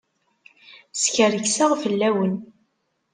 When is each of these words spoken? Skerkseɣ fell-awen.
Skerkseɣ 1.03 1.71
fell-awen. 1.81 2.33